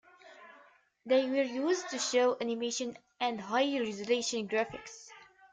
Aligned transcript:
They 1.05 1.29
were 1.29 1.43
used 1.43 1.89
to 1.91 1.99
show 1.99 2.35
animations 2.41 2.97
and 3.19 3.39
high 3.39 3.79
resolution 3.79 4.47
graphics. 4.49 5.09